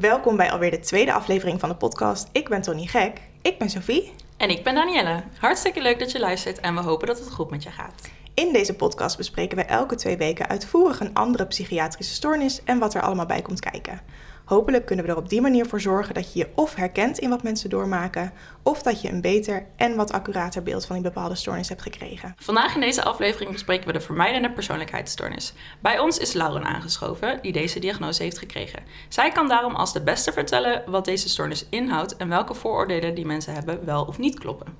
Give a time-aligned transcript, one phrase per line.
[0.00, 2.28] welkom bij alweer de tweede aflevering van de podcast.
[2.32, 3.20] Ik ben Tony Gek.
[3.42, 4.12] Ik ben Sophie.
[4.36, 5.22] En ik ben Danielle.
[5.38, 8.10] Hartstikke leuk dat je luistert en we hopen dat het goed met je gaat.
[8.34, 12.94] In deze podcast bespreken we elke twee weken uitvoerig een andere psychiatrische stoornis en wat
[12.94, 14.00] er allemaal bij komt kijken.
[14.46, 17.28] Hopelijk kunnen we er op die manier voor zorgen dat je je of herkent in
[17.28, 18.32] wat mensen doormaken,
[18.62, 22.34] of dat je een beter en wat accurater beeld van die bepaalde stoornis hebt gekregen.
[22.38, 25.52] Vandaag in deze aflevering bespreken we de vermijdende persoonlijkheidsstoornis.
[25.80, 28.82] Bij ons is Lauren aangeschoven, die deze diagnose heeft gekregen.
[29.08, 33.26] Zij kan daarom als de beste vertellen wat deze stoornis inhoudt en welke vooroordelen die
[33.26, 34.76] mensen hebben wel of niet kloppen.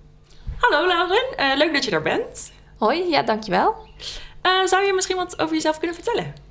[0.58, 2.52] Hallo Lauren, uh, leuk dat je er bent.
[2.78, 3.74] Hoi, ja, dankjewel.
[4.42, 6.45] Uh, zou je misschien wat over jezelf kunnen vertellen?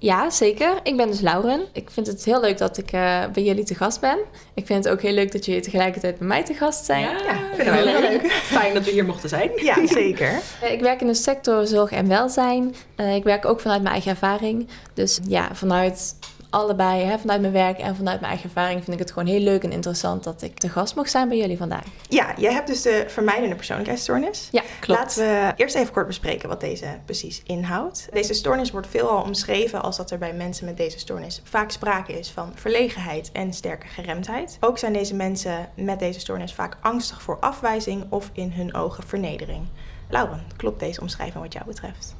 [0.00, 0.80] Ja, zeker.
[0.82, 1.60] Ik ben dus Lauren.
[1.72, 4.18] Ik vind het heel leuk dat ik uh, bij jullie te gast ben.
[4.54, 7.00] Ik vind het ook heel leuk dat jullie tegelijkertijd bij mij te gast zijn.
[7.00, 8.30] Ja, ja vind ik heel leuk.
[8.30, 9.50] Fijn dat we hier mochten zijn.
[9.56, 10.40] Ja, zeker.
[10.62, 12.74] Uh, ik werk in de sector zorg en welzijn.
[12.96, 14.68] Uh, ik werk ook vanuit mijn eigen ervaring.
[14.94, 16.16] Dus ja, vanuit
[16.50, 19.40] allebei, hè, vanuit mijn werk en vanuit mijn eigen ervaring, vind ik het gewoon heel
[19.40, 21.84] leuk en interessant dat ik te gast mocht zijn bij jullie vandaag.
[22.08, 24.48] Ja, jij hebt dus de vermijdende persoonlijkheidsstoornis.
[24.52, 25.00] Ja, klopt.
[25.00, 28.08] Laten we eerst even kort bespreken wat deze precies inhoudt.
[28.12, 32.18] Deze stoornis wordt veelal omschreven als dat er bij mensen met deze stoornis vaak sprake
[32.18, 34.56] is van verlegenheid en sterke geremdheid.
[34.60, 39.04] Ook zijn deze mensen met deze stoornis vaak angstig voor afwijzing of in hun ogen
[39.06, 39.66] vernedering.
[40.10, 42.16] Lauren, klopt deze omschrijving wat jou betreft?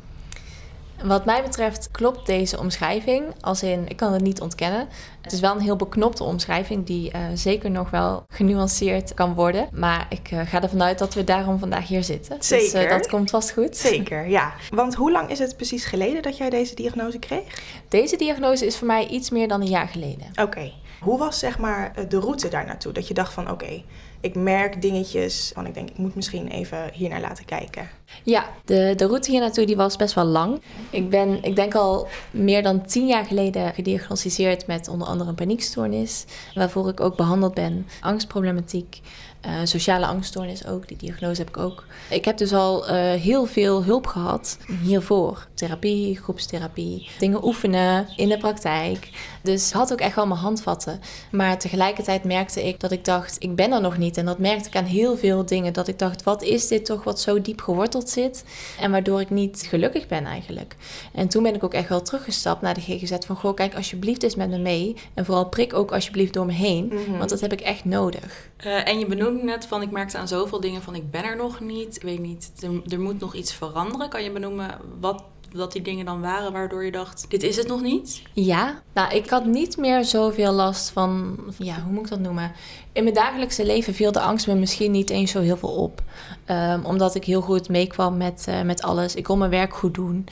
[1.04, 3.24] Wat mij betreft klopt deze omschrijving.
[3.40, 4.88] Als in, ik kan het niet ontkennen.
[5.20, 9.68] Het is wel een heel beknopte omschrijving die uh, zeker nog wel genuanceerd kan worden.
[9.72, 12.36] Maar ik uh, ga ervan uit dat we daarom vandaag hier zitten.
[12.40, 12.72] Zeker.
[12.72, 13.76] Dus uh, dat komt vast goed.
[13.76, 14.52] Zeker, ja.
[14.70, 17.62] Want hoe lang is het precies geleden dat jij deze diagnose kreeg?
[17.88, 20.26] Deze diagnose is voor mij iets meer dan een jaar geleden.
[20.30, 20.42] Oké.
[20.42, 20.72] Okay.
[21.00, 22.92] Hoe was zeg maar de route daar naartoe?
[22.92, 23.84] Dat je dacht van oké, okay,
[24.20, 27.88] ik merk dingetjes van ik denk ik moet misschien even hier naar laten kijken.
[28.22, 30.60] Ja, de, de route hier naartoe die was best wel lang.
[30.90, 35.36] Ik ben, ik denk al meer dan tien jaar geleden gediagnosticeerd met onder andere een
[35.36, 36.24] paniekstoornis,
[36.54, 39.00] waarvoor ik ook behandeld ben, angstproblematiek.
[39.46, 41.84] Uh, sociale angststoornis ook, die diagnose heb ik ook.
[42.10, 45.46] Ik heb dus al uh, heel veel hulp gehad hiervoor.
[45.54, 49.10] Therapie, groepstherapie, dingen oefenen in de praktijk.
[49.42, 51.00] Dus had ook echt wel mijn handvatten.
[51.30, 54.16] Maar tegelijkertijd merkte ik dat ik dacht, ik ben er nog niet.
[54.16, 55.72] En dat merkte ik aan heel veel dingen.
[55.72, 58.44] Dat ik dacht, wat is dit toch wat zo diep geworteld zit?
[58.80, 60.76] En waardoor ik niet gelukkig ben eigenlijk.
[61.12, 64.22] En toen ben ik ook echt wel teruggestapt naar de GGZ van, goh, kijk alsjeblieft
[64.22, 64.96] eens met me mee.
[65.14, 66.84] En vooral prik ook alsjeblieft door me heen.
[66.92, 67.18] Mm-hmm.
[67.18, 68.50] Want dat heb ik echt nodig.
[68.66, 71.36] Uh, en je benoemde net van, ik merkte aan zoveel dingen van, ik ben er
[71.36, 71.96] nog niet.
[71.96, 74.08] Ik weet niet, er, er moet nog iets veranderen.
[74.08, 77.66] Kan je benoemen wat dat die dingen dan waren waardoor je dacht, dit is het
[77.66, 78.22] nog niet?
[78.32, 82.52] Ja, nou ik had niet meer zoveel last van, ja, hoe moet ik dat noemen?
[82.92, 86.02] In mijn dagelijkse leven viel de angst me misschien niet eens zo heel veel op.
[86.50, 89.14] Um, omdat ik heel goed meekwam met, uh, met alles.
[89.14, 90.26] Ik kon mijn werk goed doen.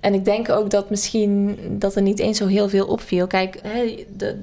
[0.00, 3.26] En ik denk ook dat misschien dat er niet eens zo heel veel opviel.
[3.26, 3.60] Kijk,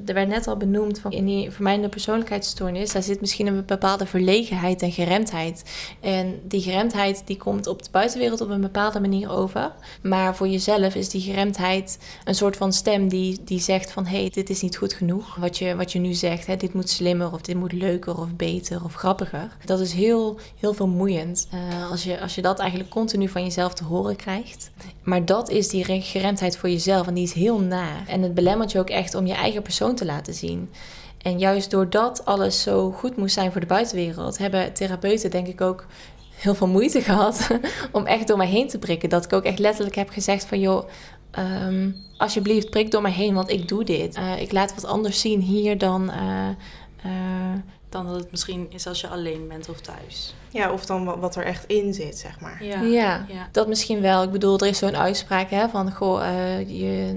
[0.06, 4.06] er werd net al benoemd van in die vermijdende persoonlijkheidsstoornis, daar zit misschien een bepaalde
[4.06, 5.64] verlegenheid en geremdheid.
[6.00, 9.72] En die geremdheid die komt op de buitenwereld op een bepaalde manier over.
[10.02, 14.20] Maar voor jezelf is die geremdheid een soort van stem die, die zegt van hé,
[14.20, 15.36] hey, dit is niet goed genoeg.
[15.36, 18.36] Wat je, wat je nu zegt, hè, dit moet slimmer of dit moet leuker of
[18.36, 19.58] beter of grappiger.
[19.66, 23.74] Dat is heel, heel vermoeiend uh, als, je, als je dat eigenlijk continu van jezelf
[23.74, 24.72] te horen krijgt.
[25.08, 28.04] Maar dat is die geremdheid voor jezelf en die is heel naar.
[28.08, 30.70] En het belemmert je ook echt om je eigen persoon te laten zien.
[31.18, 35.62] En juist doordat alles zo goed moest zijn voor de buitenwereld, hebben therapeuten denk ik
[35.62, 35.86] ook
[36.36, 37.48] heel veel moeite gehad
[37.92, 39.10] om echt door mij heen te prikken.
[39.10, 40.90] Dat ik ook echt letterlijk heb gezegd van joh,
[41.68, 44.18] um, alsjeblieft prik door mij heen, want ik doe dit.
[44.18, 46.12] Uh, ik laat wat anders zien hier dan...
[46.12, 46.50] Uh,
[47.06, 47.60] uh,
[47.90, 50.34] dan dat het misschien is als je alleen bent of thuis.
[50.52, 52.64] Ja, of dan wat er echt in zit, zeg maar.
[52.64, 53.48] Ja, ja, ja.
[53.52, 54.24] dat misschien wel.
[54.24, 55.92] Ik bedoel, er is zo'n uitspraak hè, van...
[55.92, 57.16] Goh, uh, je,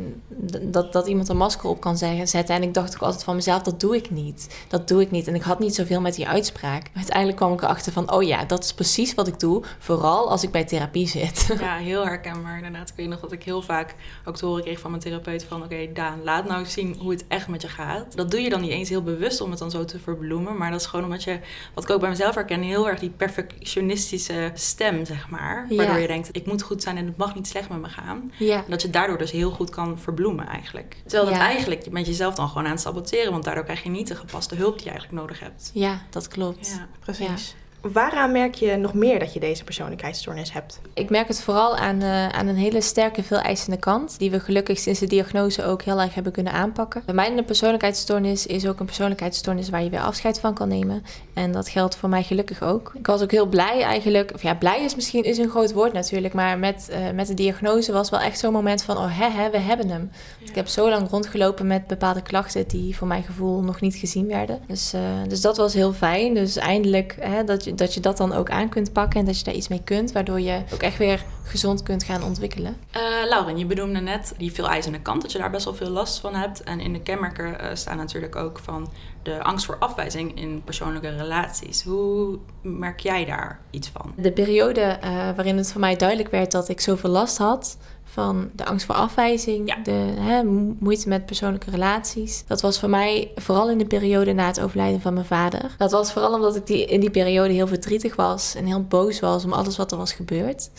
[0.63, 2.55] dat, dat iemand een masker op kan zetten.
[2.55, 4.65] En ik dacht ook altijd van mezelf, dat doe ik niet.
[4.69, 5.27] Dat doe ik niet.
[5.27, 6.91] En ik had niet zoveel met die uitspraak.
[6.95, 8.13] Uiteindelijk kwam ik erachter van...
[8.13, 9.63] oh ja, dat is precies wat ik doe.
[9.79, 11.49] Vooral als ik bij therapie zit.
[11.61, 12.89] Ja, heel herkenbaar inderdaad.
[12.89, 13.95] Ik weet nog dat ik heel vaak
[14.25, 15.45] ook te horen kreeg van mijn therapeut...
[15.45, 18.17] van oké, okay, Daan, laat nou zien hoe het echt met je gaat.
[18.17, 20.57] Dat doe je dan niet eens heel bewust om het dan zo te verbloemen.
[20.57, 21.39] Maar dat is gewoon omdat je...
[21.75, 25.67] wat ik ook bij mezelf herken, heel erg die perfectionistische stem, zeg maar.
[25.71, 28.33] Waardoor je denkt, ik moet goed zijn en het mag niet slecht met me gaan.
[28.39, 28.57] Ja.
[28.57, 30.97] En dat je daardoor dus heel goed kan verbloemen eigenlijk.
[31.07, 33.33] Terwijl dat eigenlijk, je bent jezelf dan gewoon aan het saboteren.
[33.33, 35.71] Want daardoor krijg je niet de gepaste hulp die je eigenlijk nodig hebt.
[35.75, 36.69] Ja, dat klopt.
[36.77, 37.55] Ja, precies.
[37.81, 40.81] Waaraan merk je nog meer dat je deze persoonlijkheidsstoornis hebt?
[40.95, 44.19] Ik merk het vooral aan, uh, aan een hele sterke, veel eisende kant.
[44.19, 47.03] Die we gelukkig sinds de diagnose ook heel erg hebben kunnen aanpakken.
[47.07, 51.03] Bij mij een persoonlijkheidsstoornis is ook een persoonlijkheidsstoornis waar je weer afscheid van kan nemen.
[51.35, 52.93] En dat geldt voor mij gelukkig ook.
[52.95, 54.33] Ik was ook heel blij eigenlijk.
[54.35, 56.35] Of ja, blij is misschien is een groot woord natuurlijk.
[56.35, 59.51] Maar met, uh, met de diagnose was wel echt zo'n moment van: oh hè, hè
[59.51, 60.11] we hebben hem.
[60.39, 60.49] Ja.
[60.49, 64.27] Ik heb zo lang rondgelopen met bepaalde klachten die voor mijn gevoel nog niet gezien
[64.27, 64.61] werden.
[64.67, 66.35] Dus, uh, dus dat was heel fijn.
[66.35, 69.39] Dus eindelijk hè, dat, je, dat je dat dan ook aan kunt pakken en dat
[69.39, 72.77] je daar iets mee kunt, waardoor je ook echt weer gezond kunt gaan ontwikkelen.
[72.97, 75.91] Uh, Lauren, je benoemde net die veel eisende kant, dat je daar best wel veel
[75.91, 76.63] last van hebt.
[76.63, 81.17] En in de kenmerken uh, staan natuurlijk ook van de angst voor afwijzing in persoonlijke
[81.17, 81.83] relaties.
[81.83, 84.13] Hoe merk jij daar iets van?
[84.17, 88.51] De periode uh, waarin het voor mij duidelijk werd dat ik zoveel last had, van
[88.53, 89.83] de angst voor afwijzing, ja.
[89.83, 90.45] de hè,
[90.79, 92.45] moeite met persoonlijke relaties.
[92.47, 95.75] Dat was voor mij vooral in de periode na het overlijden van mijn vader.
[95.79, 99.21] Dat was vooral omdat ik die, in die periode heel verdrietig was en heel boos
[99.21, 100.71] was om alles wat er was gebeurd.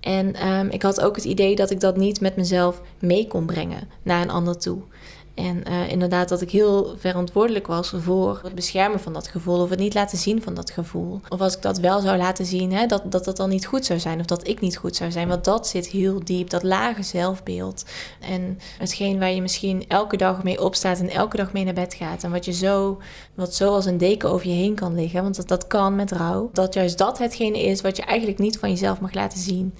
[0.00, 3.46] En um, ik had ook het idee dat ik dat niet met mezelf mee kon
[3.46, 4.82] brengen naar een ander toe.
[5.40, 9.70] En uh, inderdaad dat ik heel verantwoordelijk was voor het beschermen van dat gevoel of
[9.70, 11.20] het niet laten zien van dat gevoel.
[11.28, 13.84] Of als ik dat wel zou laten zien, hè, dat, dat dat dan niet goed
[13.84, 15.28] zou zijn of dat ik niet goed zou zijn.
[15.28, 17.84] Want dat zit heel diep, dat lage zelfbeeld.
[18.20, 21.94] En hetgeen waar je misschien elke dag mee opstaat en elke dag mee naar bed
[21.94, 22.24] gaat.
[22.24, 22.98] En wat je zo,
[23.34, 26.12] wat zo als een deken over je heen kan liggen, want dat, dat kan met
[26.12, 26.50] rouw.
[26.52, 29.74] Dat juist dat hetgene is wat je eigenlijk niet van jezelf mag laten zien.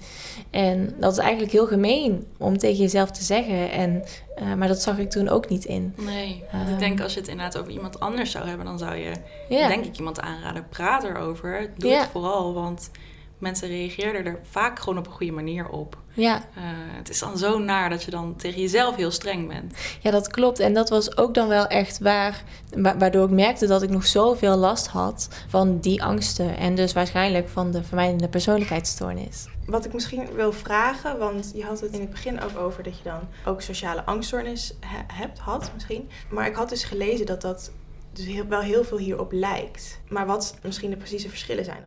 [0.49, 3.71] En dat is eigenlijk heel gemeen om tegen jezelf te zeggen.
[3.71, 4.03] En,
[4.41, 5.93] uh, maar dat zag ik toen ook niet in.
[5.97, 8.95] Nee, want ik denk als je het inderdaad over iemand anders zou hebben, dan zou
[8.95, 9.11] je
[9.49, 9.67] yeah.
[9.67, 10.67] denk ik iemand aanraden.
[10.69, 11.71] Praat erover.
[11.77, 12.01] Doe yeah.
[12.01, 12.91] het vooral, want
[13.41, 15.97] mensen reageerden er vaak gewoon op een goede manier op.
[16.13, 16.35] Ja.
[16.35, 16.63] Uh,
[16.97, 19.73] het is dan zo naar dat je dan tegen jezelf heel streng bent.
[20.01, 20.59] Ja, dat klopt.
[20.59, 22.43] En dat was ook dan wel echt waar,
[22.97, 26.57] waardoor ik merkte dat ik nog zoveel last had van die angsten.
[26.57, 29.45] En dus waarschijnlijk van de vermijdende persoonlijkheidsstoornis.
[29.65, 32.97] Wat ik misschien wil vragen, want je had het in het begin ook over dat
[32.97, 36.09] je dan ook sociale angststoornis he hebt, had misschien.
[36.29, 37.71] Maar ik had dus gelezen dat dat
[38.13, 39.99] dus heel, wel heel veel hierop lijkt.
[40.09, 41.85] Maar wat misschien de precieze verschillen zijn.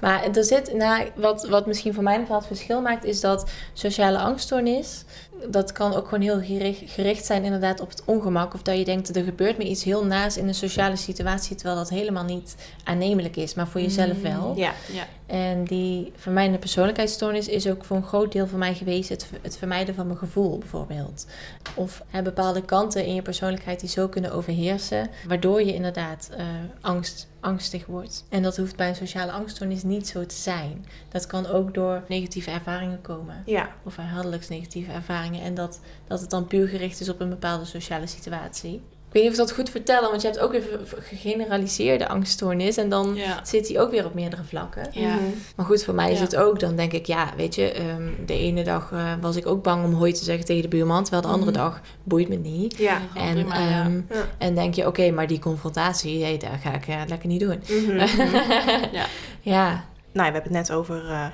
[0.00, 3.20] Maar er zit, nou, wat, wat misschien voor mij nog wel het verschil maakt, is
[3.20, 5.04] dat sociale angststoornis,
[5.50, 8.54] dat kan ook gewoon heel gericht, gericht zijn inderdaad op het ongemak.
[8.54, 11.76] Of dat je denkt, er gebeurt me iets heel naast in een sociale situatie, terwijl
[11.76, 14.52] dat helemaal niet aannemelijk is, maar voor jezelf wel.
[14.56, 15.06] Ja, ja.
[15.26, 19.58] En die vermijdende persoonlijkheidsstoornis is ook voor een groot deel van mij geweest het, het
[19.58, 21.26] vermijden van mijn gevoel, bijvoorbeeld.
[21.74, 26.44] Of hè, bepaalde kanten in je persoonlijkheid die zo kunnen overheersen, waardoor je inderdaad uh,
[26.80, 28.24] angst, angstig wordt.
[28.28, 30.86] En dat hoeft bij een sociale angststoornis niet zo te zijn.
[31.08, 33.42] Dat kan ook door negatieve ervaringen komen.
[33.46, 33.68] Ja.
[33.84, 35.27] Of herhaaldelijks negatieve ervaringen.
[35.34, 38.82] En dat, dat het dan puur gericht is op een bepaalde sociale situatie.
[39.08, 42.76] Ik weet niet of ik dat goed vertellen, want je hebt ook even gegeneraliseerde angststoornis.
[42.76, 43.44] En dan ja.
[43.44, 44.88] zit die ook weer op meerdere vlakken.
[44.90, 45.16] Ja.
[45.56, 46.24] Maar goed, voor mij is ja.
[46.24, 46.60] het ook.
[46.60, 49.84] Dan denk ik, ja, weet je, um, de ene dag uh, was ik ook bang
[49.84, 51.02] om hoi te zeggen tegen de buurman.
[51.02, 51.56] Terwijl de andere mm.
[51.56, 52.78] dag boeit me niet.
[52.78, 54.06] Ja, en, prima, um,
[54.38, 57.40] en denk je, oké, okay, maar die confrontatie, hey, daar ga ik uh, lekker niet
[57.40, 57.62] doen.
[57.68, 57.98] Mm -hmm.
[58.98, 59.06] ja.
[59.40, 59.84] ja.
[60.12, 61.26] Nou, we hebben het net over, uh,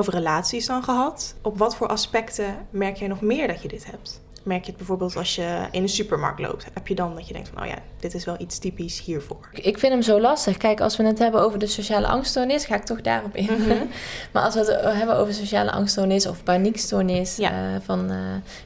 [0.00, 1.34] over relaties dan gehad.
[1.42, 4.20] Op wat voor aspecten merk jij nog meer dat je dit hebt?
[4.42, 6.66] Merk je het bijvoorbeeld als je in een supermarkt loopt?
[6.72, 9.48] Heb je dan dat je denkt van, oh ja, dit is wel iets typisch hiervoor?
[9.52, 10.56] Ik vind hem zo lastig.
[10.56, 13.48] Kijk, als we het hebben over de sociale angststoornis, ga ik toch daarop in.
[13.50, 13.88] Mm -hmm.
[14.32, 17.52] maar als we het hebben over sociale angststoornis of paniekstoornis ja.
[17.52, 18.16] uh, van, uh,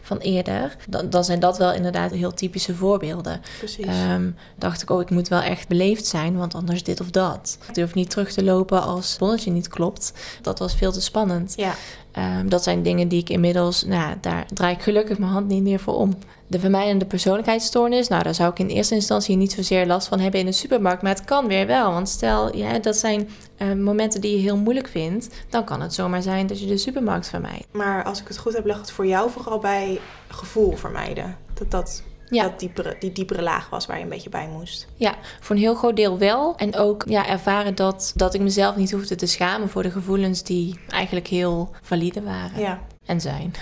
[0.02, 3.40] van eerder, dan, dan zijn dat wel inderdaad heel typische voorbeelden.
[3.58, 3.86] Precies.
[4.10, 7.58] Um, dacht ik, oh, ik moet wel echt beleefd zijn, want anders dit of dat.
[7.68, 10.12] Ik durf niet terug te lopen als het bonnetje niet klopt.
[10.42, 11.52] Dat was veel te spannend.
[11.56, 11.74] Ja.
[12.18, 15.62] Um, dat zijn dingen die ik inmiddels, nou, daar draai ik gelukkig mijn hand niet
[15.62, 16.14] meer voor om.
[16.46, 20.40] De vermijdende persoonlijkheidsstoornis, nou, daar zou ik in eerste instantie niet zozeer last van hebben
[20.40, 21.92] in de supermarkt, maar het kan weer wel.
[21.92, 23.28] Want stel, ja, dat zijn
[23.58, 26.76] uh, momenten die je heel moeilijk vindt, dan kan het zomaar zijn dat je de
[26.76, 27.66] supermarkt vermijdt.
[27.72, 31.36] Maar als ik het goed heb, lag het voor jou vooral bij gevoel vermijden.
[31.54, 32.42] Dat dat ja.
[32.42, 34.86] dat diepere, die diepere laag was waar je een beetje bij moest.
[34.96, 36.56] Ja, voor een heel groot deel wel.
[36.56, 40.42] En ook ja, ervaren dat, dat ik mezelf niet hoefde te schamen voor de gevoelens
[40.42, 42.60] die eigenlijk heel valide waren.
[42.60, 42.80] Ja.
[43.06, 43.54] En zijn.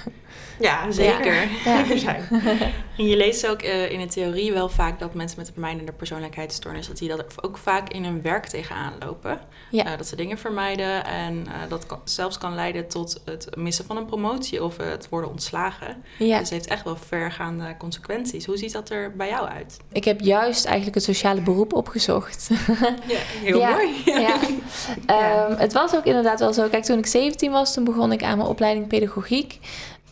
[0.61, 1.49] Ja, zeker.
[1.99, 2.25] Zijn.
[2.97, 5.93] En je leest ook uh, in de theorie wel vaak dat mensen met een vermijdende
[5.93, 6.87] persoonlijkheidsstoornis...
[6.87, 9.41] dat die dat ook vaak in hun werk tegenaan lopen.
[9.71, 9.85] Ja.
[9.87, 13.85] Uh, dat ze dingen vermijden en uh, dat kan, zelfs kan leiden tot het missen
[13.85, 14.65] van een promotie...
[14.65, 16.05] of het worden ontslagen.
[16.19, 16.39] Ja.
[16.39, 18.47] Dus het heeft echt wel vergaande consequenties.
[18.47, 19.77] Hoe ziet dat er bij jou uit?
[19.93, 22.51] Ik heb juist eigenlijk het sociale beroep opgezocht.
[23.07, 23.71] Ja, heel ja.
[23.71, 24.03] mooi.
[24.05, 24.41] Ja.
[25.49, 26.69] um, het was ook inderdaad wel zo.
[26.69, 29.59] Kijk, toen ik 17 was, toen begon ik aan mijn opleiding pedagogiek.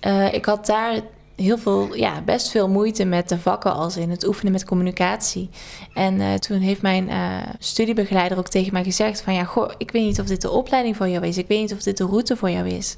[0.07, 1.01] Uh, ik had daar
[1.37, 5.51] heel veel, ja, best veel moeite met de vakken als in het oefenen met communicatie.
[5.95, 9.91] En uh, toen heeft mijn uh, studiebegeleider ook tegen mij gezegd van ja, goh, ik
[9.91, 11.39] weet niet of dit de opleiding voor jou is.
[11.39, 12.97] Ik weet niet of dit de route voor jou is.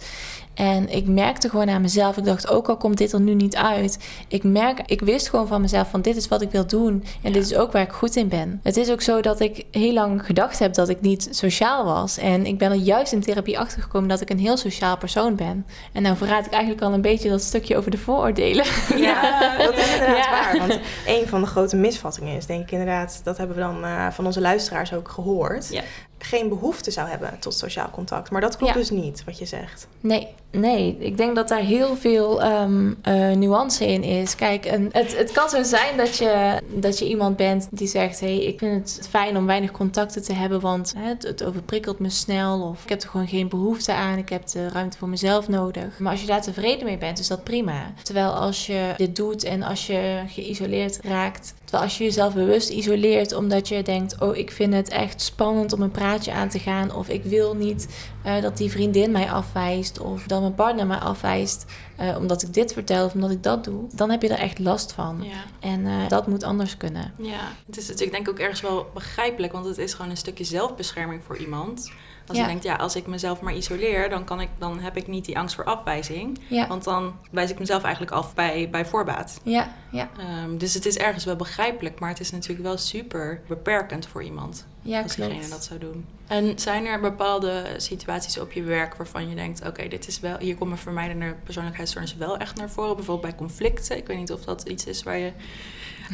[0.54, 3.56] En ik merkte gewoon aan mezelf, ik dacht, ook al komt dit er nu niet
[3.56, 7.04] uit, ik merk, ik wist gewoon van mezelf van dit is wat ik wil doen
[7.22, 8.60] en dit is ook waar ik goed in ben.
[8.62, 12.18] Het is ook zo dat ik heel lang gedacht heb dat ik niet sociaal was
[12.18, 15.66] en ik ben er juist in therapie achtergekomen dat ik een heel sociaal persoon ben.
[15.92, 18.66] En nou verraad ik eigenlijk al een beetje dat stukje over de vooroordelen.
[18.96, 20.58] Ja, dat is inderdaad waar.
[20.58, 24.10] Want een van de grote misvattingen is, denk ik inderdaad, dat hebben we dan uh,
[24.10, 25.68] van onze luisteraars ook gehoord.
[25.70, 25.82] Ja
[26.24, 28.30] geen behoefte zou hebben tot sociaal contact.
[28.30, 29.86] Maar dat klopt dus niet, wat je zegt.
[30.00, 30.96] Nee, nee.
[30.98, 32.96] Ik denk dat daar heel veel um,
[33.38, 34.34] nuance in is.
[34.34, 38.20] Kijk, het, het kan zo zijn dat je, dat je iemand bent die zegt...
[38.20, 40.60] hé, hey, ik vind het fijn om weinig contacten te hebben...
[40.60, 44.18] want hè, het, het, overprikkelt me snel of ik heb er gewoon geen behoefte aan...
[44.18, 45.98] ik heb de ruimte voor mezelf nodig.
[45.98, 47.92] Maar als je daar tevreden mee bent, is dat prima.
[48.02, 51.54] Terwijl als je dit doet en als je geïsoleerd raakt...
[51.64, 54.20] terwijl als je jezelf bewust isoleert omdat je denkt...
[54.20, 56.94] oh, ik vind het echt spannend om een praat aan te gaan.
[56.94, 57.88] Of ik wil niet
[58.26, 60.00] uh, dat die vriendin mij afwijst.
[60.00, 61.64] Of dat mijn partner mij afwijst.
[62.00, 63.84] Uh, omdat ik dit vertel of omdat ik dat doe.
[63.94, 65.18] Dan heb je er echt last van.
[65.22, 65.44] Ja.
[65.60, 67.12] En uh, dat moet anders kunnen.
[67.16, 69.52] Ja, het is natuurlijk denk ik ook ergens wel begrijpelijk.
[69.52, 71.90] Want het is gewoon een stukje zelfbescherming voor iemand.
[72.26, 75.06] Als je denkt, ja, als ik mezelf maar isoleer, dan, kan ik, dan heb ik
[75.06, 76.40] niet die angst voor afwijzing.
[76.48, 76.66] Ja.
[76.66, 79.40] Want dan wijs ik mezelf eigenlijk af bij, bij voorbaat.
[79.42, 80.10] Ja, ja.
[80.44, 84.22] Um, dus het is ergens wel begrijpelijk, maar het is natuurlijk wel super beperkend voor
[84.22, 84.66] iemand.
[84.82, 86.06] Ja, als diegene dat zou doen.
[86.26, 90.38] En zijn er bepaalde situaties op je werk waarvan je denkt: oké, dit is wel,
[90.38, 92.96] hier komen vermijdende persoonlijkheidsstoornissen wel echt naar voren?
[92.96, 93.96] Bijvoorbeeld bij conflicten.
[93.96, 95.32] Ik weet niet of dat iets is waar je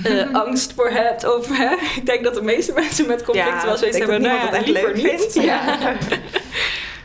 [0.07, 1.37] uh, angst voor hebt.
[1.37, 1.75] Of hè?
[1.97, 4.21] ik denk dat de meeste mensen met conflicten ja, wel zoiets hebben.
[4.21, 5.35] Nou ja, dat echt leuk vindt.
[5.35, 5.97] Ja.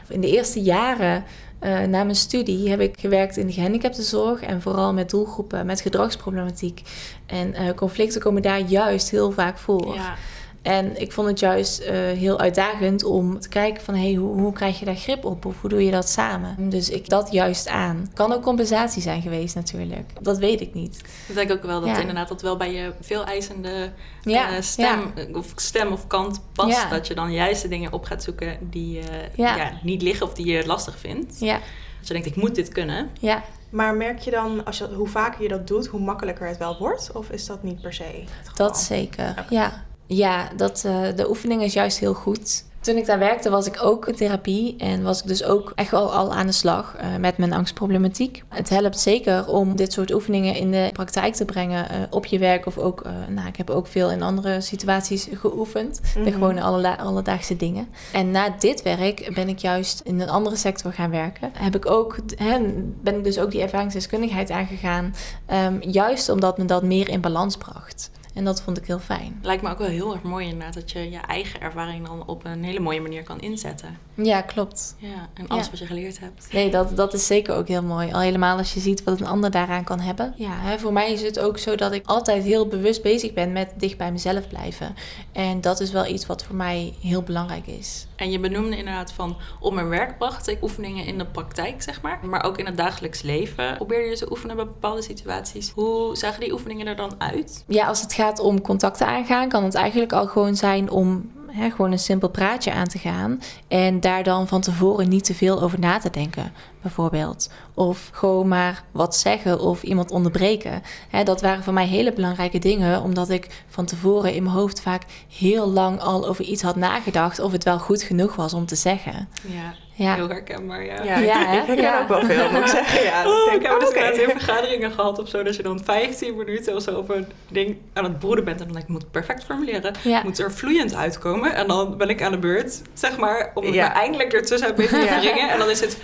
[0.10, 1.24] In de eerste jaren
[1.64, 5.82] uh, na mijn studie heb ik gewerkt in de gehandicaptenzorg en vooral met doelgroepen met
[5.82, 6.82] gedragsproblematiek.
[7.26, 9.94] En uh, conflicten komen daar juist heel vaak voor.
[9.96, 10.16] Ja.
[10.64, 13.96] En ik vond het juist uh, heel uitdagend om te kijken van...
[13.96, 16.70] hey, hoe, hoe, krijg je daar grip op of hoe doe je dat samen?
[16.70, 18.12] Dus ik dat juist aan.
[18.14, 20.12] Kan ook compensatie zijn geweest natuurlijk.
[20.22, 21.02] Dat weet ik niet.
[21.28, 23.92] Ik denk ook wel dat inderdaad dat wel bij je veel eisende
[24.22, 26.90] ja, uh, stem, Of stem of kant past.
[26.90, 29.04] Dat je dan juist de dingen op gaat zoeken die uh,
[29.36, 29.72] ja.
[29.82, 31.40] niet liggen of die je lastig vindt.
[31.40, 31.56] Ja.
[32.00, 33.10] Als je denkt, ik moet dit kunnen.
[33.20, 33.44] Ja.
[33.70, 36.78] Maar merk je dan, als je, hoe vaker je dat doet, hoe makkelijker het wel
[36.78, 37.12] wordt?
[37.12, 38.24] Of is dat niet per se?
[38.56, 39.84] Dat zeker, ja.
[40.06, 42.64] Ja, dat, uh, de oefening is juist heel goed.
[42.80, 45.92] Toen ik daar werkte was ik ook in therapie en was ik dus ook echt
[45.92, 48.44] wel al aan de slag uh, met mijn angstproblematiek.
[48.50, 52.40] Het helpt zeker om dit soort oefeningen in de praktijk te brengen uh, op je
[52.40, 56.00] werk of ook, nou ik heb ook veel in andere situaties geoefend.
[56.00, 56.24] Mm -hmm.
[56.24, 57.88] De gewone alle, alledaagse dingen.
[58.14, 61.52] En na dit werk ben ik juist in een andere sector gaan werken.
[61.54, 62.60] Heb ik ook, hè,
[63.02, 65.16] ben ik dus ook die ervaringsdeskundigheid aangegaan,
[65.52, 68.12] um, juist omdat me dat meer in balans bracht.
[68.34, 69.40] En dat vond ik heel fijn.
[69.42, 72.46] Lijkt me ook wel heel erg mooi inderdaad dat je je eigen ervaring dan op
[72.46, 73.98] een hele mooie manier kan inzetten.
[74.16, 74.96] Ja, klopt.
[74.98, 76.48] Ja, en alles wat je geleerd hebt.
[76.52, 78.12] Nee, dat, dat is zeker ook heel mooi.
[78.12, 80.34] Al helemaal als je ziet wat een ander daaraan kan hebben.
[80.38, 83.52] Ja, hè, voor mij is het ook zo dat ik altijd heel bewust bezig ben
[83.52, 84.96] met dicht bij mezelf blijven.
[85.32, 88.08] En dat is wel iets wat voor mij heel belangrijk is.
[88.16, 92.02] En je benoemde inderdaad van op mijn werk bracht ik oefeningen in de praktijk, zeg
[92.02, 92.20] maar.
[92.24, 93.76] Maar ook in het dagelijks leven.
[93.76, 95.70] Probeer je te oefenen bij bepaalde situaties.
[95.70, 97.64] Hoe zagen die oefeningen er dan uit?
[97.68, 101.70] Ja, als het gaat om contacten aangaan, kan het eigenlijk al gewoon zijn om hè,
[101.70, 103.42] gewoon een simpel praatje aan te gaan.
[103.68, 106.52] En daar dan van tevoren niet te veel over na te denken,
[106.82, 107.50] bijvoorbeeld.
[107.74, 110.82] Of gewoon maar wat zeggen of iemand onderbreken.
[111.10, 114.82] Hè, dat waren voor mij hele belangrijke dingen, omdat ik van tevoren in mijn hoofd
[114.82, 118.66] vaak heel lang al over iets had nagedacht of het wel goed genoeg was om
[118.66, 119.28] te zeggen.
[119.48, 119.74] Ja.
[119.96, 120.16] Ja.
[120.16, 121.04] Heel herkenbaar, ja.
[121.04, 123.04] Ja, ja ik herken ook wel veel, moet ik zeggen.
[123.04, 124.12] Ja, oh, ik heb dus okay.
[124.12, 125.44] in vergaderingen gehad of zo...
[125.44, 128.60] dat je dan 15 minuten of zo op een ding aan het broeden bent...
[128.60, 129.94] en dan denk ik, moet perfect formuleren.
[130.04, 130.22] Ja.
[130.24, 131.56] Moet er vloeiend uitkomen.
[131.56, 133.52] En dan ben ik aan de beurt, zeg maar...
[133.54, 135.50] om eindelijk ertussen uit te brengen.
[135.50, 135.98] En dan is het...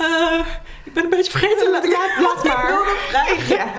[0.00, 0.46] Uh,
[0.84, 2.78] ik ben een beetje vergeten ik laat maar.
[3.08, 3.56] vrij.
[3.56, 3.72] Ja.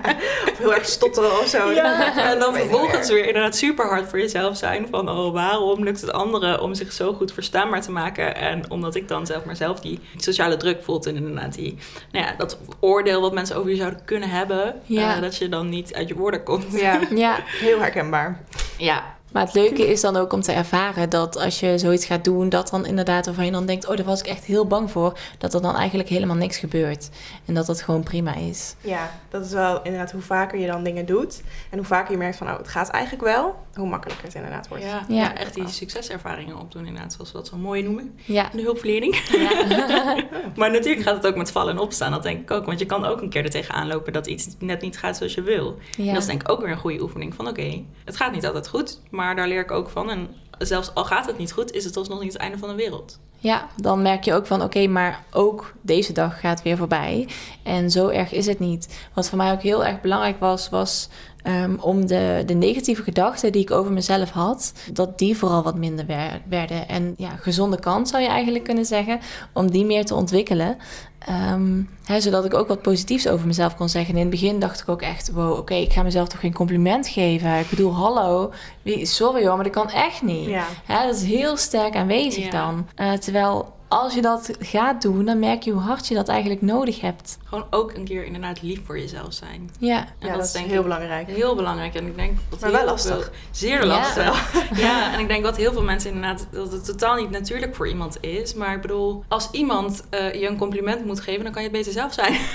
[0.51, 1.71] Of heel erg stotteren of zo.
[1.71, 1.97] Ja.
[2.31, 4.87] En dan vervolgens weer inderdaad super hard voor jezelf zijn.
[4.91, 8.35] Van oh, waarom lukt het anderen om zich zo goed verstaanbaar te maken?
[8.35, 11.05] En omdat ik dan zelf maar zelf die sociale druk voelt.
[11.05, 11.77] En inderdaad die,
[12.11, 14.81] nou ja, dat oordeel wat mensen over je zouden kunnen hebben.
[14.85, 15.15] Ja.
[15.15, 16.79] Uh, dat je dan niet uit je woorden komt.
[16.79, 17.37] Ja, ja.
[17.65, 18.43] heel herkenbaar.
[18.77, 22.23] Ja, Maar het leuke is dan ook om te ervaren dat als je zoiets gaat
[22.23, 24.91] doen, dat dan inderdaad waarvan je dan denkt, oh, daar was ik echt heel bang
[24.91, 27.09] voor, dat er dan eigenlijk helemaal niks gebeurt.
[27.45, 28.75] En dat dat gewoon prima is.
[28.81, 32.17] Ja, dat is wel inderdaad hoe vaker je dan dingen doet en hoe vaker je
[32.17, 34.83] merkt van, oh, het gaat eigenlijk wel, hoe makkelijker het inderdaad wordt.
[34.83, 35.15] Ja, Ja.
[35.15, 35.35] ja.
[35.35, 38.19] echt die succeservaringen opdoen inderdaad, zoals we dat zo mooi noemen.
[38.25, 38.49] Ja.
[38.55, 39.15] De hulpverlening.
[39.15, 39.47] ja.
[40.55, 42.65] Maar natuurlijk gaat het ook met vallen en opstaan, dat denk ik ook.
[42.65, 45.33] Want je kan ook een keer er tegenaan lopen dat iets net niet gaat zoals
[45.33, 45.77] je wil.
[45.97, 48.45] En dat is denk ik ook weer een goede oefening van oké, het gaat niet
[48.45, 50.09] altijd goed, maar daar leer ik ook van.
[50.09, 52.75] En zelfs al gaat het niet goed, is het alsnog niet het einde van de
[52.75, 53.19] wereld.
[53.41, 57.27] Ja, dan merk je ook van oké, maar ook deze dag gaat weer voorbij.
[57.63, 59.07] En zo erg is het niet.
[59.13, 61.09] Wat voor mij ook heel erg belangrijk was, was
[61.43, 65.75] ehm, om de, de negatieve gedachten die ik over mezelf had, dat die vooral wat
[65.75, 66.87] minder wer- werden.
[66.87, 69.19] En ja, gezonde kant zou je eigenlijk kunnen zeggen,
[69.53, 70.77] om die meer te ontwikkelen.
[71.19, 74.13] Ehm, hè, zodat ik ook wat positiefs over mezelf kon zeggen.
[74.13, 76.53] En in het begin dacht ik ook echt, wow, oké, ik ga mezelf toch geen
[76.53, 77.59] compliment geven.
[77.59, 80.45] Ik bedoel, hallo, wie, sorry hoor, maar dat kan echt niet.
[80.49, 80.65] Ja.
[80.87, 82.49] Ja, dat is heel sterk aanwezig Ja.
[82.51, 82.87] dan.
[82.95, 86.61] Eh, terwijl als je dat gaat doen, dan merk je hoe hard je dat eigenlijk
[86.61, 87.37] nodig hebt.
[87.45, 89.69] Gewoon ook een keer inderdaad lief voor jezelf zijn.
[89.79, 91.27] Ja, En Ja, dat is denk heel ik belangrijk.
[91.27, 91.95] Heel belangrijk.
[91.95, 93.15] En ik denk dat Maar wel lastig.
[93.23, 94.53] veel- zeer lastig.
[94.77, 95.13] Ja.
[95.13, 98.17] en ik denk dat heel veel mensen inderdaad dat het totaal niet natuurlijk voor iemand
[98.21, 98.53] is.
[98.53, 101.77] Maar ik bedoel, als iemand eh, je een compliment moet geven, dan kan je het
[101.77, 102.33] beter zelf zijn.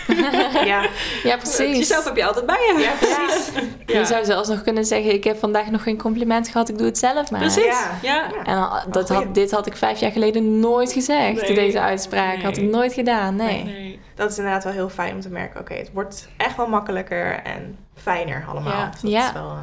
[0.66, 0.86] Ja,
[1.22, 1.76] ja precies.
[1.76, 2.80] Jezelf heb je altijd bij je.
[2.82, 3.52] ja precies.
[3.98, 6.86] Je zou zelfs nog kunnen zeggen, ik heb vandaag nog geen compliment gehad, ik doe
[6.86, 7.40] het zelf maar.
[7.40, 7.64] Precies.
[7.64, 7.90] Ja.
[8.02, 8.26] Ja.
[8.44, 8.44] Ja.
[8.84, 11.40] En dat had, dit had ik vijf jaar geleden nooit gezegd.
[11.40, 11.54] Nee.
[11.54, 13.64] Deze uitspraak had ik nooit gedaan, nee.
[13.64, 14.00] Nee.
[14.14, 17.40] Dat is inderdaad wel heel fijn om te merken, oké, het wordt echt wel makkelijker
[17.42, 18.72] en fijner allemaal.
[18.72, 18.90] Ja.
[18.90, 19.26] Dus dat Ja.
[19.26, 19.58] is wel eh,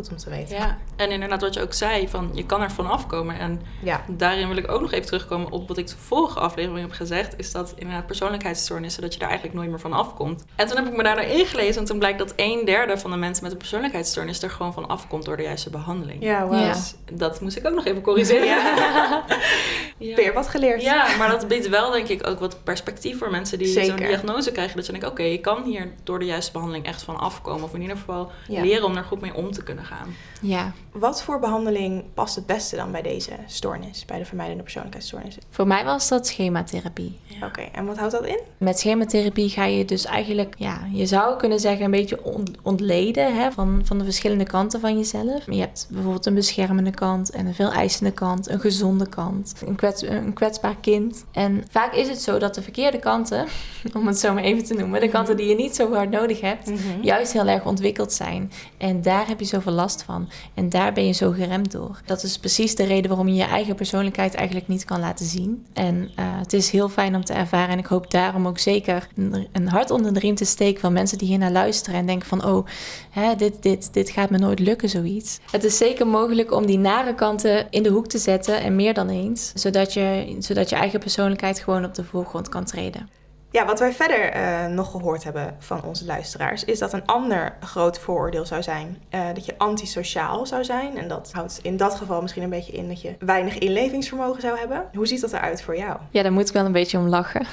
[0.00, 0.56] goed om te weten.
[0.56, 0.78] Ja.
[0.96, 3.38] En inderdaad wat je ook zei, van je kan er van afkomen.
[3.38, 4.04] En Ja.
[4.08, 7.38] daarin wil ik ook nog even terugkomen op wat ik de vorige aflevering heb gezegd.
[7.38, 10.44] Is dat inderdaad persoonlijkheidsstoornissen, dat je daar eigenlijk nooit meer van afkomt.
[10.56, 13.10] En toen heb ik me daar naar ingelezen en toen blijkt dat een derde van
[13.10, 16.22] de mensen met een persoonlijkheidsstoornis er gewoon van afkomt door de juiste behandeling.
[16.22, 16.60] Ja, wow.
[16.60, 16.72] Ja.
[16.72, 18.44] Dus dat moest ik ook nog even corrigeren.
[18.46, 19.24] Ja.
[20.02, 20.16] Ja.
[20.16, 20.82] Weer wat geleerd.
[20.82, 24.52] Ja, maar dat biedt wel denk ik ook wat perspectief voor mensen die zo'n diagnose
[24.52, 24.76] krijgen.
[24.76, 27.62] Dat je denkt, oké, je kan hier door de juiste behandeling echt van afkomen.
[27.64, 28.60] Of in ieder geval Ja.
[28.62, 30.14] leren om er goed mee om te kunnen gaan.
[30.40, 35.42] Ja, Wat voor behandeling past het beste dan bij deze stoornis, bij de vermijdende persoonlijkheidsstoornissen?
[35.50, 37.18] voor mij was dat schematherapie.
[37.24, 37.46] Ja.
[37.46, 38.38] Oké, en wat houdt dat in?
[38.58, 43.36] Met schematherapie ga je dus eigenlijk, ja, je zou kunnen zeggen een beetje ont- ontleden
[43.36, 45.46] hè, van, van de verschillende kanten van jezelf.
[45.50, 49.76] Je hebt bijvoorbeeld een beschermende kant en een veel eisende kant, een gezonde kant, een,
[49.90, 51.24] kwets, een kwetsbaar kind.
[51.32, 53.46] En vaak is het zo dat de verkeerde kanten,
[53.98, 56.40] om het zo maar even te noemen, de kanten die je niet zo hard nodig
[56.40, 56.70] hebt,
[57.02, 58.52] juist heel erg ontwikkeld zijn.
[58.78, 60.28] En daar heb je zoveel last van.
[60.54, 62.00] En daar ben je zo geremd door.
[62.04, 65.66] Dat is precies de reden waarom je je eigen persoonlijkheid eigenlijk niet kan laten zien.
[65.72, 67.68] En eh, het is heel fijn om te ervaren.
[67.68, 70.92] En ik hoop daarom ook zeker een, een hart onder de riem te steken van
[70.92, 72.66] mensen die hier naar luisteren en denken van oh,
[73.10, 75.38] hè, dit, dit, dit gaat me nooit lukken, zoiets.
[75.50, 78.94] Het is zeker mogelijk om die nare kanten in de hoek te zetten en meer
[78.94, 79.52] dan eens.
[79.54, 83.08] Zodat je, zodat je eigen persoonlijkheid gewoon op de voorgrond kan treden.
[83.52, 87.56] Ja, wat wij verder eh, nog gehoord hebben van onze luisteraars, is dat een ander
[87.60, 90.98] groot vooroordeel zou zijn eh, dat je antisociaal zou zijn.
[90.98, 94.58] En dat houdt in dat geval misschien een beetje in dat je weinig inlevingsvermogen zou
[94.58, 94.84] hebben.
[94.94, 95.96] Hoe ziet dat eruit voor jou?
[96.10, 97.46] Ja, daar moet ik wel een beetje om lachen.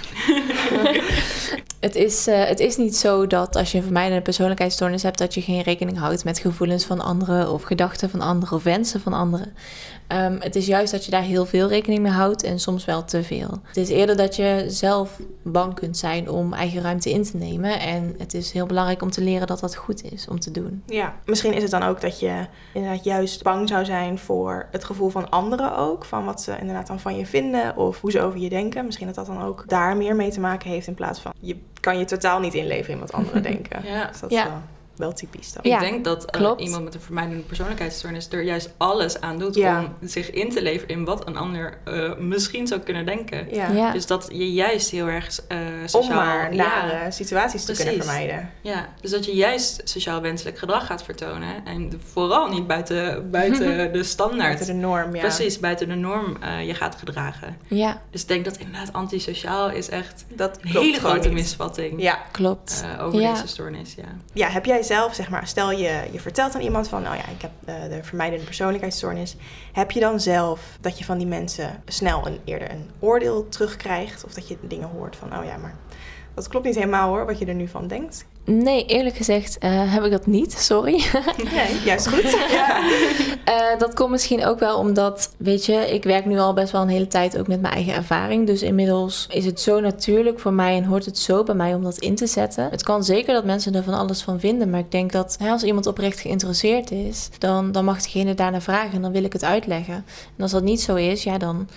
[1.79, 5.33] het, is, eh, het is niet zo dat als je een vermijdende persoonlijkheidsstoornis hebt, dat
[5.33, 9.13] je geen rekening houdt met gevoelens van anderen of gedachten van anderen of wensen van
[9.13, 9.53] anderen.
[10.07, 13.05] Ehm, het is juist dat je daar heel veel rekening mee houdt en soms wel
[13.05, 13.60] te veel.
[13.63, 17.80] Het is eerder dat je zelf bang kunt zijn om eigen ruimte in te nemen.
[17.80, 20.84] En het is heel belangrijk om te leren dat dat goed is om te doen.
[20.86, 24.84] Ja, misschien is het dan ook dat je inderdaad juist bang zou zijn voor het
[24.84, 26.06] gevoel van anderen ook.
[26.06, 28.86] Van wat ze inderdaad dan van je vinden of hoe ze over je denken.
[28.86, 31.58] Misschien dat dat dan ook daar meer mee te maken heeft in plaats van je
[31.80, 33.86] kan je totaal niet inleven in wat anderen denken.
[33.86, 34.08] Ja.
[34.08, 34.43] Dus dat Ja.
[34.43, 34.62] is wel,
[34.97, 35.71] wel typisch dan.
[35.71, 39.55] Ja, ik denk dat eh, iemand met een vermijdende persoonlijkheidsstoornis er juist alles aan doet
[39.55, 39.79] Ja.
[40.01, 43.47] om zich in te leven in wat een ander eh, misschien zou kunnen denken.
[43.55, 43.69] Ja.
[43.71, 43.91] Ja.
[43.91, 45.57] Dus dat je juist heel erg eh
[45.91, 48.51] Om maar ja, nare situaties te kunnen vermijden.
[48.62, 51.65] ja, dus dat je juist sociaal wenselijk gedrag gaat vertonen.
[51.65, 54.39] En vooral niet buiten, buiten de standaard.
[54.53, 55.21] Buiten de norm, ja.
[55.21, 57.57] Precies, buiten de norm eh, je gaat gedragen.
[57.67, 61.38] Ja, Dus ik denk dat inderdaad antisociaal is echt Dat een hele grote niet.
[61.38, 62.19] misvatting Ja.
[62.31, 62.86] klopt.
[63.01, 63.33] over Ja.
[63.33, 63.93] deze stoornis.
[63.95, 64.03] Ja.
[64.33, 67.28] ja, heb jij zelf, zeg maar, stel je, je vertelt aan iemand van, nou ja,
[67.28, 69.36] ik heb eh, de vermijdende persoonlijkheidsstoornis.
[69.73, 74.26] Heb je dan zelf dat je van die mensen snel een, eerder een oordeel terugkrijgt?
[74.26, 75.76] Of dat je dingen hoort van, oh ja, maar
[76.34, 78.26] dat klopt niet helemaal hoor, wat je er nu van denkt?
[78.49, 81.03] Nee, eerlijk gezegd uh, heb ik dat niet, sorry.
[81.53, 82.31] Nee, juist goed.
[82.51, 82.81] ja.
[83.49, 86.81] Uh, dat komt misschien ook wel omdat, weet je, ik werk nu al best wel
[86.81, 88.47] een hele tijd ook met mijn eigen ervaring.
[88.47, 91.83] Dus inmiddels is het zo natuurlijk voor mij en hoort het zo bij mij om
[91.83, 92.69] dat in te zetten.
[92.69, 95.49] Het kan zeker dat mensen er van alles van vinden, maar ik denk dat hè,
[95.49, 99.33] als iemand oprecht geïnteresseerd is, dan, dan mag degene daarna vragen en dan wil ik
[99.33, 99.95] het uitleggen.
[100.36, 101.67] En als dat niet zo is, ja, dan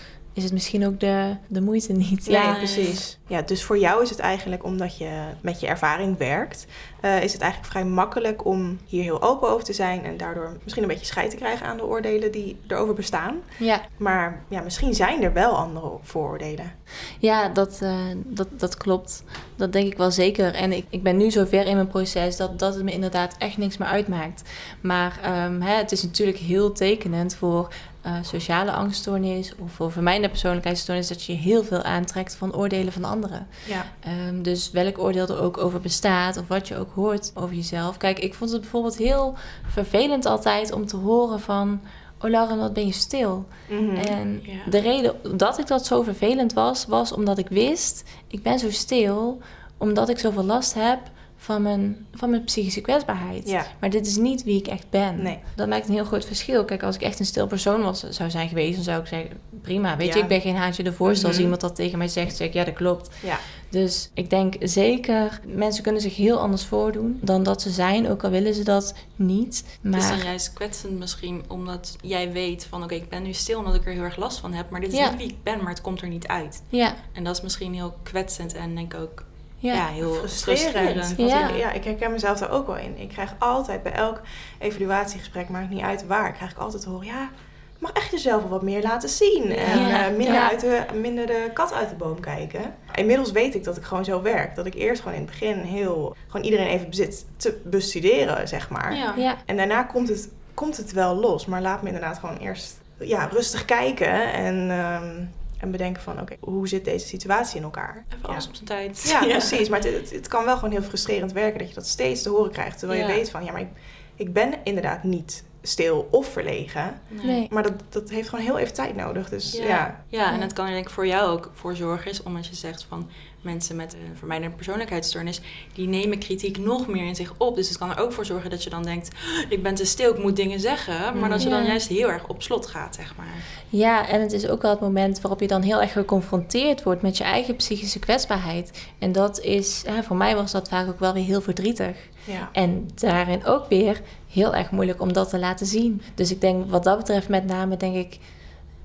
[0.40, 2.26] is het misschien ook de, de moeite niet.
[2.26, 3.18] Ja, precies.
[3.26, 6.66] Ja, dus voor jou is het eigenlijk, omdat je met je ervaring werkt,
[7.02, 10.56] uh, is het eigenlijk vrij makkelijk om hier heel open over te zijn en daardoor
[10.62, 13.36] misschien een beetje scheid te krijgen aan de oordelen die erover bestaan.
[13.58, 13.80] Ja.
[13.96, 16.72] Maar ja, misschien zijn er wel andere vooroordelen.
[17.18, 19.24] Ja, dat, uh, dat, dat klopt.
[19.56, 20.54] Dat denk ik wel zeker.
[20.54, 23.56] En ik, ik ben nu zover in mijn proces dat, dat het me inderdaad echt
[23.56, 24.42] niks meer uitmaakt.
[24.80, 27.72] Maar um, hè, het is natuurlijk heel tekenend voor
[28.06, 33.04] uh, sociale angststoornis of voor vermijnde persoonlijkheidsstoornis dat je heel veel aantrekt van oordelen van
[33.04, 33.46] anderen.
[33.66, 33.84] Ja.
[34.28, 37.96] Um, dus welk oordeel er ook over bestaat of wat je ook hoort over jezelf.
[37.96, 39.34] Kijk, ik vond het bijvoorbeeld heel
[39.68, 41.80] vervelend altijd om te horen van.
[42.22, 43.46] Oh Lauren, wat ben je stil?
[43.68, 43.96] Mm -hmm.
[43.96, 44.70] En Ja.
[44.70, 48.70] de reden dat ik dat zo vervelend was, was omdat ik wist, ik ben zo
[48.70, 49.38] stil
[49.76, 50.98] omdat ik zoveel last heb
[51.42, 53.48] van mijn, van mijn psychische kwetsbaarheid.
[53.48, 53.66] Ja.
[53.80, 55.22] Maar dit is niet wie ik echt ben.
[55.22, 55.38] Nee.
[55.56, 56.64] Dat maakt een heel groot verschil.
[56.64, 59.30] Kijk, als ik echt een stil persoon was, zou zijn geweest, dan zou ik zeggen,
[59.62, 59.96] prima.
[59.96, 60.14] Weet Ja.
[60.16, 61.26] je, ik ben geen haantje de voorstel.
[61.26, 61.42] Als Mhm.
[61.44, 63.08] iemand dat tegen mij zegt, zeg ik, ja, dat klopt.
[63.22, 63.38] Ja.
[63.70, 68.24] Dus ik denk zeker, mensen kunnen zich heel anders voordoen dan dat ze zijn, ook
[68.24, 69.56] al willen ze dat niet.
[69.82, 73.32] Het is dan Maar juist kwetsend misschien omdat jij weet van oké, ik ben nu
[73.32, 74.70] stil omdat ik er heel erg last van heb.
[74.70, 75.08] Maar dit is Ja.
[75.10, 76.62] niet wie ik ben, maar het komt er niet uit.
[76.68, 79.24] ja, En dat is misschien heel kwetsend en denk ook
[79.60, 79.74] ja.
[79.74, 79.86] ja.
[79.86, 80.60] heel frustrerend.
[80.60, 81.16] frustrerend.
[81.16, 81.48] Want Ja.
[81.48, 82.94] Ik, ja, ik herken mezelf daar ook wel in.
[82.98, 84.20] Ik krijg altijd bij elk
[84.58, 87.28] evaluatiegesprek, maakt niet uit waar, krijg ik altijd te horen, ja,
[87.72, 89.50] je mag echt jezelf wel wat meer laten zien.
[89.56, 90.04] En Ja.
[90.06, 90.48] eh, minder, Ja.
[90.50, 92.74] uit de, minder de kat uit de boom kijken.
[92.94, 94.54] Inmiddels weet ik dat ik gewoon zo werk.
[94.54, 98.70] Dat ik eerst gewoon in het begin heel, gewoon iedereen even bezit te bestuderen, zeg
[98.70, 98.96] maar.
[98.96, 99.14] Ja.
[99.16, 99.36] ja.
[99.46, 101.46] En daarna komt het, komt het wel los.
[101.46, 105.24] Maar laat me inderdaad gewoon eerst ja, rustig kijken en, ehm,
[105.60, 108.04] en bedenken van, oké, hoe zit deze situatie in elkaar?
[108.08, 108.28] Even Ja.
[108.28, 109.02] alles op zijn tijd.
[109.10, 109.68] Ja, precies.
[109.68, 112.28] Maar het, het, het kan wel gewoon heel frustrerend werken dat je dat steeds te
[112.28, 112.78] horen krijgt.
[112.78, 113.06] Terwijl Ja.
[113.08, 113.68] je weet van, ja, maar ik,
[114.14, 117.00] ik ben inderdaad niet stil of verlegen.
[117.08, 117.46] Nee.
[117.50, 119.28] Maar dat, dat heeft gewoon heel even tijd nodig.
[119.28, 119.64] Dus ja.
[119.66, 120.04] Ja.
[120.08, 122.54] ja, en het kan er denk ik voor jou ook voor zorgen is, omdat je
[122.54, 125.40] zegt van mensen met een vermijdende persoonlijkheidsstoornis,
[125.74, 127.56] die nemen kritiek nog meer in zich op.
[127.56, 129.08] Dus het kan er ook voor zorgen dat je dan denkt,
[129.48, 131.18] ik ben te stil, ik moet dingen zeggen.
[131.18, 133.44] Maar dat je dan juist heel erg op slot gaat, zeg maar.
[133.68, 137.02] Ja, en het is ook wel het moment waarop je dan heel erg geconfronteerd wordt
[137.02, 138.88] met je eigen psychische kwetsbaarheid.
[138.98, 141.96] En dat is, hè, voor mij was dat vaak ook wel weer heel verdrietig.
[142.24, 142.48] Ja.
[142.52, 146.02] En daarin ook weer heel erg moeilijk om dat te laten zien.
[146.14, 148.18] Dus ik denk wat dat betreft met name denk ik...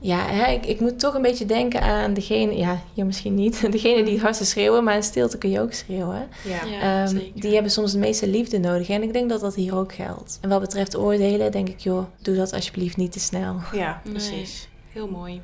[0.06, 2.58] Ja, hè, ik, ik moet toch een beetje denken aan degene...
[2.58, 3.62] Ja, hier misschien niet.
[3.72, 6.28] Degene die het hardste schreeuwen, maar in stilte kun je ook schreeuwen.
[6.44, 6.66] Ja.
[6.66, 7.04] Ja.
[7.04, 7.42] Ehm, zeker.
[7.42, 8.90] die hebben soms de meeste liefde nodig.
[8.90, 10.38] En ik denk dat dat hier ook geldt.
[10.42, 11.80] En wat betreft oordelen denk ik...
[11.80, 13.60] joh, doe dat alsjeblieft niet te snel.
[13.74, 14.14] ja, Nee.
[14.14, 14.70] precies.
[14.92, 15.42] Heel mooi.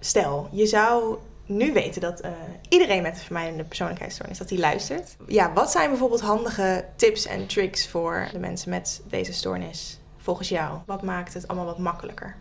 [0.00, 2.30] Stel, je zou nu weten dat eh,
[2.68, 5.16] iedereen met een vermijdende persoonlijkheidsstoornis dat die luistert.
[5.26, 10.48] Ja, wat zijn bijvoorbeeld handige tips en tricks voor de mensen met deze stoornis volgens
[10.48, 10.78] jou?
[10.86, 12.36] Wat maakt het allemaal wat makkelijker?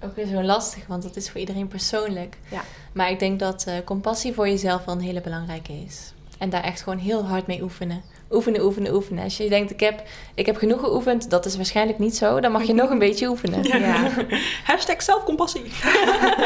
[0.00, 2.36] Ook weer zo lastig, want dat is voor iedereen persoonlijk.
[2.50, 2.60] Ja.
[2.92, 6.12] Maar ik denk dat eh, compassie voor jezelf wel een hele belangrijke is.
[6.38, 8.02] En daar echt gewoon heel hard mee oefenen.
[8.30, 9.24] Oefenen, oefenen, oefenen.
[9.24, 10.02] Als je denkt, ik heb,
[10.34, 12.40] ik heb genoeg geoefend, dat is waarschijnlijk niet zo.
[12.40, 13.62] Dan mag je nog een beetje oefenen.
[13.62, 14.10] Ja.
[14.64, 15.62] Hashtag zelfcompassie.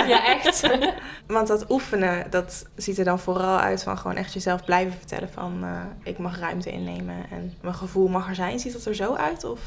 [0.06, 0.68] Ja, echt.
[1.26, 5.30] Want dat oefenen, dat ziet er dan vooral uit van gewoon echt jezelf blijven vertellen
[5.30, 8.58] van eh, ik mag ruimte innemen en mijn gevoel mag er zijn.
[8.58, 9.44] Ziet dat er zo uit?
[9.44, 9.60] Of?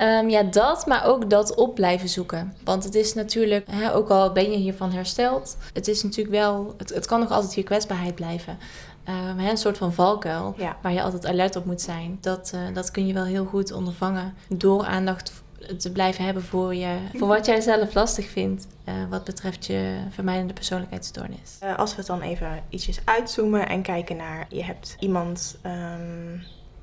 [0.00, 2.54] Ehm, ja, dat, maar ook dat op blijven zoeken.
[2.64, 6.74] Want het is natuurlijk, hè, ook al ben je hiervan hersteld, het is natuurlijk wel,
[6.76, 8.58] het, het kan nog altijd je kwetsbaarheid blijven.
[9.04, 10.76] Ehm, hè, een soort van valkuil Ja.
[10.82, 12.18] waar je altijd alert op moet zijn.
[12.20, 15.32] Dat, eh, dat kun je wel heel goed ondervangen door aandacht
[15.78, 18.66] te blijven hebben voor, je, voor wat jij zelf lastig vindt.
[18.84, 21.56] eh, wat betreft je vermijdende persoonlijkheidsstoornis.
[21.60, 25.58] Eh, als we het dan even ietsjes uitzoomen en kijken naar je hebt iemand.
[25.62, 26.38] ehm,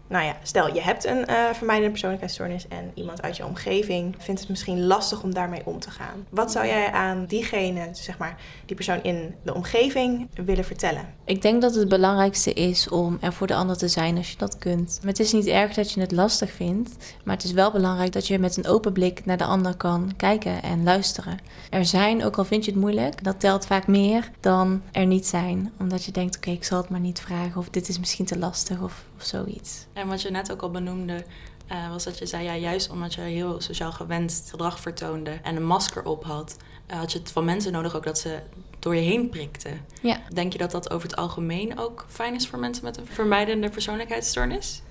[0.08, 4.40] nou ja, stel je hebt een eh, vermijdende persoonlijkheidsstoornis en iemand uit je omgeving vindt
[4.40, 6.26] het misschien lastig om daarmee om te gaan.
[6.30, 11.14] Wat zou jij aan diegene, zeg maar, die persoon in de omgeving willen vertellen?
[11.26, 14.38] Ik denk dat het belangrijkste is om er voor de ander te zijn als je
[14.38, 14.98] dat kunt.
[15.00, 18.12] Maar het is niet erg dat je het lastig vindt, maar het is wel belangrijk
[18.12, 21.40] dat je met een open blik naar de ander kan kijken en luisteren.
[21.70, 25.28] Er zijn, ook al vind je het moeilijk, dat telt vaak meer dan er niet
[25.28, 25.72] zijn.
[25.80, 28.38] Omdat je denkt, oké, ik zal het maar niet vragen of dit is misschien te
[28.38, 29.86] lastig of, of zoiets.
[29.94, 31.26] En wat je net ook al benoemde,
[31.68, 35.56] eh, was dat je zei, ja, juist omdat je heel sociaal gewenst gedrag vertoonde en
[35.56, 38.40] een masker op had, eh, had je het van mensen nodig ook dat ze
[38.80, 39.70] door je heen prikte.
[40.02, 40.20] Ja.
[40.34, 43.70] Denk je dat dat over het algemeen ook fijn is voor mensen met een vermijdende
[43.70, 44.82] persoonlijkheidsstoornis?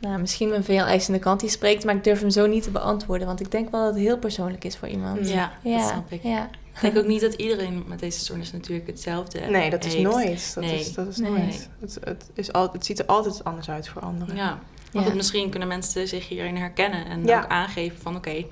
[0.00, 2.70] Nou, misschien een veel eisende kant die spreekt, maar ik durf hem zo niet te
[2.70, 3.26] beantwoorden.
[3.26, 5.28] Want ik denk wel dat het heel persoonlijk is voor iemand.
[5.28, 5.76] Ja, ja.
[5.78, 6.22] dat snap ik.
[6.22, 6.48] Ja.
[6.74, 10.04] Ik denk ook niet dat iedereen met deze stoornis natuurlijk hetzelfde Nee, dat is heeft.
[10.04, 10.54] nooit.
[10.54, 10.78] Dat Nee.
[10.80, 11.30] is, dat is Nee.
[11.30, 11.68] nooit.
[11.80, 14.36] Het, het, is al, het ziet er altijd anders uit voor anderen.
[14.36, 14.58] Ja,
[14.92, 15.08] maar Ja.
[15.08, 17.38] goed, misschien kunnen mensen zich hierin herkennen en Ja.
[17.42, 18.44] ook aangeven van oké,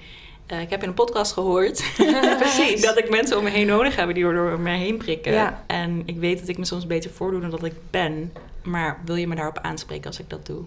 [0.47, 1.85] eh, ik heb in een podcast gehoord
[2.39, 2.83] Precies.
[2.83, 5.33] dat ik mensen om me heen nodig heb die door me heen prikken.
[5.33, 5.65] Ja.
[5.67, 8.33] En ik weet dat ik me soms beter voordoe dan dat ik ben.
[8.63, 10.63] Maar wil je me daarop aanspreken als ik dat doe?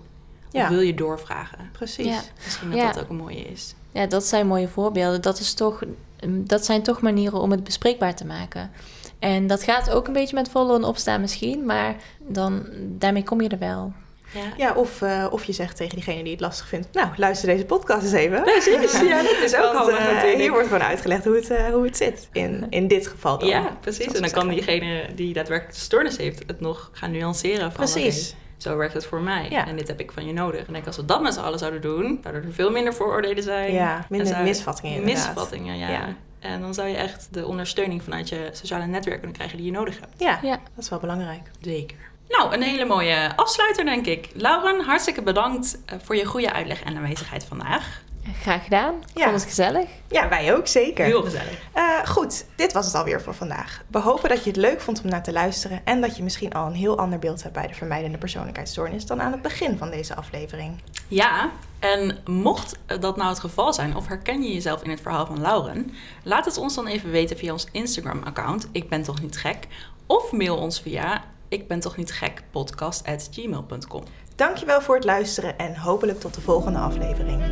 [0.55, 0.63] Ja.
[0.63, 1.69] Of wil je doorvragen?
[1.71, 2.05] Precies.
[2.05, 2.21] Ja.
[2.43, 2.91] Misschien dat Ja.
[2.91, 3.75] dat ook een mooie is.
[3.91, 5.21] Ja, dat zijn mooie voorbeelden.
[5.21, 5.81] Dat, is toch,
[6.27, 8.71] dat zijn toch manieren om het bespreekbaar te maken.
[9.19, 13.41] En dat gaat ook een beetje met vallen en opstaan misschien, maar dan, daarmee kom
[13.41, 13.93] je er wel.
[14.33, 16.87] Ja, Ja, of, eh, of je zegt tegen diegene die het lastig vindt...
[16.93, 18.41] nou, luister deze podcast eens even.
[18.41, 20.35] Precies, ja, dat is ook Want, handig eh.
[20.35, 22.29] Hier wordt gewoon uitgelegd hoe het, eh, hoe het zit.
[22.31, 23.47] In, in dit geval dan.
[23.47, 24.05] Ja, precies.
[24.13, 27.71] En dan kan diegene die daadwerkelijk de stoornis heeft het nog gaan nuanceren.
[27.71, 28.35] Van, Precies.
[28.57, 29.47] Zo werkt het voor mij.
[29.49, 29.67] Ja.
[29.67, 30.67] En dit heb ik van je nodig.
[30.67, 33.43] En ik als we dat met z'n allen zouden doen, zouden er veel minder vooroordelen
[33.43, 33.73] zijn.
[33.73, 35.25] Ja, minder misvattingen inderdaad.
[35.25, 35.89] Misvattingen, ja.
[35.89, 36.15] Ja.
[36.39, 39.71] En dan zou je echt de ondersteuning vanuit je sociale netwerk kunnen krijgen die je
[39.71, 40.13] nodig hebt.
[40.17, 40.51] Ja, Ja.
[40.75, 41.41] dat is wel belangrijk.
[41.61, 41.97] Zeker.
[42.29, 44.29] Nou, een hele mooie afsluiter, denk ik.
[44.33, 48.01] Lauren, hartstikke bedankt eh, voor je goede uitleg en aanwezigheid vandaag.
[48.41, 48.95] Graag gedaan.
[49.13, 49.23] Ja.
[49.23, 49.89] vond het gezellig.
[50.09, 51.05] Ja, wij ook, zeker.
[51.05, 51.59] Heel gezellig.
[51.73, 53.83] Eh, goed, dit was het alweer voor vandaag.
[53.87, 55.81] We hopen dat je het leuk vond om naar te luisteren...
[55.83, 59.05] en dat je misschien al een heel ander beeld hebt bij de vermijdende persoonlijkheidsstoornis...
[59.05, 60.81] dan aan het begin van deze aflevering.
[61.07, 65.25] Ja, en mocht dat nou het geval zijn, of herken je jezelf in het verhaal
[65.25, 65.91] van Lauren,
[66.23, 69.67] laat het ons dan even weten via ons Instagram-account, ik ben toch niet gek,
[70.05, 74.03] of mail ons via ik ben toch niet gek podcast@gmail.com.
[74.35, 77.43] Dankjewel voor het luisteren en hopelijk tot de volgende aflevering.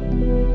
[0.00, 0.47] Thank you.